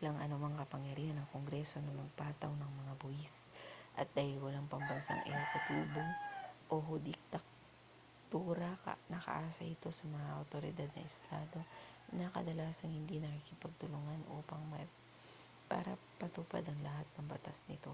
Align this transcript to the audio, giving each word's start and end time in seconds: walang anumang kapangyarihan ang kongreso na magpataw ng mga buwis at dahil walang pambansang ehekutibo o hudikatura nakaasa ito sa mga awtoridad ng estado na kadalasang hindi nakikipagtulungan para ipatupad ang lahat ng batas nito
walang 0.00 0.16
anumang 0.24 0.54
kapangyarihan 0.60 1.18
ang 1.20 1.28
kongreso 1.36 1.76
na 1.84 1.92
magpataw 2.00 2.48
ng 2.56 2.72
mga 2.80 2.92
buwis 3.02 3.36
at 4.00 4.08
dahil 4.16 4.36
walang 4.44 4.64
pambansang 4.72 5.20
ehekutibo 5.30 6.00
o 6.72 6.80
hudikatura 6.88 8.72
nakaasa 9.14 9.68
ito 9.74 9.88
sa 9.94 10.04
mga 10.14 10.32
awtoridad 10.40 10.88
ng 10.96 11.04
estado 11.10 11.60
na 12.16 12.32
kadalasang 12.34 12.92
hindi 12.98 13.16
nakikipagtulungan 13.20 14.20
para 15.70 15.92
ipatupad 16.16 16.64
ang 16.66 16.80
lahat 16.88 17.04
ng 17.20 17.26
batas 17.32 17.58
nito 17.68 17.92